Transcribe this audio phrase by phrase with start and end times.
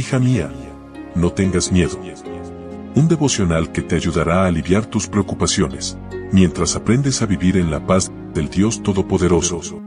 [0.00, 0.50] Hija mía,
[1.14, 2.00] no tengas miedo.
[2.94, 5.98] Un devocional que te ayudará a aliviar tus preocupaciones,
[6.32, 9.78] mientras aprendes a vivir en la paz del Dios Todopoderoso.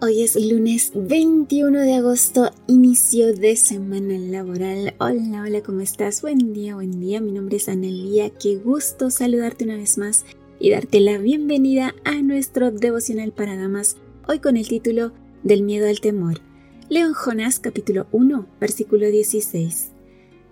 [0.00, 4.94] Hoy es lunes 21 de agosto, inicio de semana laboral.
[5.00, 6.22] Hola, hola, ¿cómo estás?
[6.22, 7.20] Buen día, buen día.
[7.20, 8.30] Mi nombre es Anelia.
[8.30, 10.24] Qué gusto saludarte una vez más
[10.58, 15.88] y darte la bienvenida a nuestro devocional para damas, hoy con el título Del miedo
[15.88, 16.40] al temor.
[16.88, 19.92] Leo Jonás capítulo 1, versículo 16.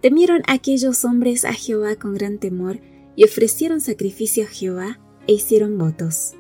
[0.01, 2.81] Temieron aquellos hombres a Jehová con gran temor
[3.17, 6.35] y ofrecieron sacrificio a Jehová e hicieron votos.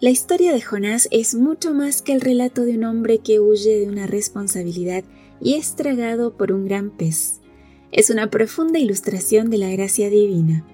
[0.00, 3.78] La historia de Jonás es mucho más que el relato de un hombre que huye
[3.78, 5.04] de una responsabilidad
[5.40, 7.40] y es tragado por un gran pez.
[7.92, 10.66] Es una profunda ilustración de la gracia divina.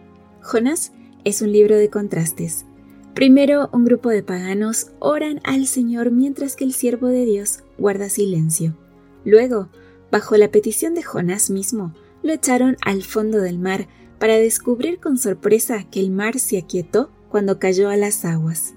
[0.42, 0.92] Jonás
[1.26, 2.66] es un libro de contrastes.
[3.12, 8.08] Primero, un grupo de paganos oran al Señor mientras que el siervo de Dios guarda
[8.08, 8.76] silencio.
[9.24, 9.68] Luego,
[10.12, 11.92] bajo la petición de Jonás mismo,
[12.22, 13.88] lo echaron al fondo del mar
[14.20, 18.74] para descubrir con sorpresa que el mar se aquietó cuando cayó a las aguas.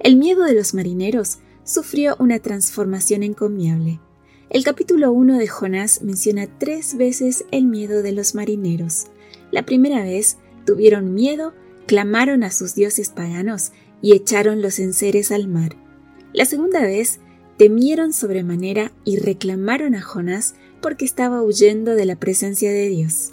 [0.00, 4.00] El miedo de los marineros sufrió una transformación encomiable.
[4.50, 9.06] El capítulo 1 de Jonás menciona tres veces el miedo de los marineros.
[9.52, 11.54] La primera vez tuvieron miedo,
[11.86, 15.76] clamaron a sus dioses paganos y echaron los enseres al mar.
[16.32, 17.20] La segunda vez
[17.56, 23.32] temieron sobremanera y reclamaron a Jonás porque estaba huyendo de la presencia de Dios.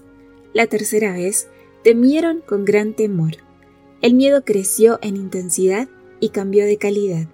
[0.53, 1.47] La tercera vez
[1.83, 3.37] temieron con gran temor.
[4.01, 7.27] El miedo creció en intensidad y cambió de calidad.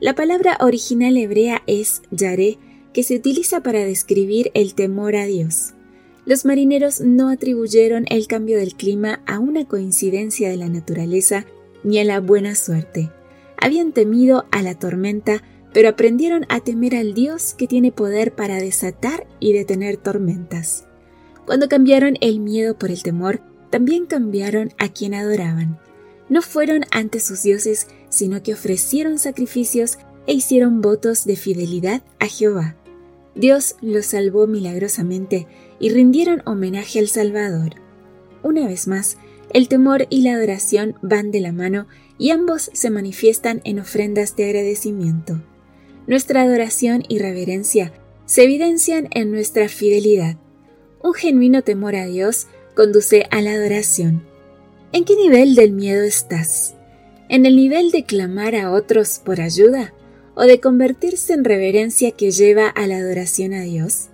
[0.00, 2.58] La palabra original hebrea es yaré,
[2.92, 5.75] que se utiliza para describir el temor a Dios.
[6.26, 11.46] Los marineros no atribuyeron el cambio del clima a una coincidencia de la naturaleza
[11.84, 13.10] ni a la buena suerte.
[13.56, 18.56] Habían temido a la tormenta, pero aprendieron a temer al Dios que tiene poder para
[18.56, 20.86] desatar y detener tormentas.
[21.46, 25.78] Cuando cambiaron el miedo por el temor, también cambiaron a quien adoraban
[26.28, 32.26] no fueron ante sus dioses, sino que ofrecieron sacrificios e hicieron votos de fidelidad a
[32.26, 32.76] Jehová.
[33.34, 35.46] Dios los salvó milagrosamente
[35.78, 37.74] y rindieron homenaje al Salvador.
[38.42, 39.18] Una vez más,
[39.52, 41.86] el temor y la adoración van de la mano
[42.18, 45.42] y ambos se manifiestan en ofrendas de agradecimiento.
[46.06, 47.92] Nuestra adoración y reverencia
[48.26, 50.36] se evidencian en nuestra fidelidad.
[51.02, 54.24] Un genuino temor a Dios conduce a la adoración.
[54.92, 56.74] ¿En qué nivel del miedo estás?
[57.28, 59.94] ¿En el nivel de clamar a otros por ayuda
[60.34, 64.10] o de convertirse en reverencia que lleva a la adoración a Dios?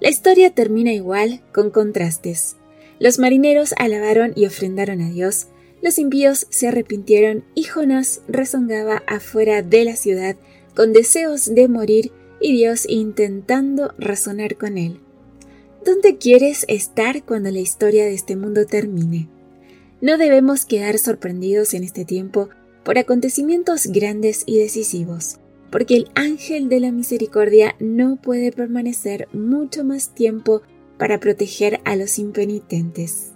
[0.00, 2.56] La historia termina igual, con contrastes.
[2.98, 5.48] Los marineros alabaron y ofrendaron a Dios,
[5.82, 10.36] los impíos se arrepintieron y Jonás rezongaba afuera de la ciudad
[10.74, 15.00] con deseos de morir y Dios intentando razonar con él.
[15.84, 19.28] ¿Dónde quieres estar cuando la historia de este mundo termine?
[20.02, 22.50] No debemos quedar sorprendidos en este tiempo
[22.84, 25.38] por acontecimientos grandes y decisivos,
[25.70, 30.62] porque el ángel de la misericordia no puede permanecer mucho más tiempo
[30.98, 33.32] para proteger a los impenitentes.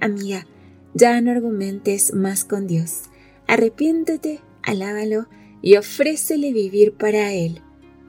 [0.00, 0.46] Amiga,
[0.94, 3.04] ya no argumentes más con Dios.
[3.46, 5.26] Arrepiéntete, alábalo
[5.62, 7.62] y ofrécele vivir para Él.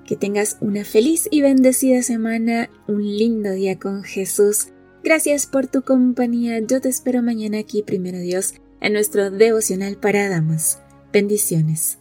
[0.06, 4.68] Que tengas una feliz y bendecida semana, un lindo día con Jesús
[5.04, 6.60] Gracias por tu compañía.
[6.60, 10.80] Yo te espero mañana aquí, primero Dios, en nuestro devocional para damas.
[11.12, 12.01] Bendiciones.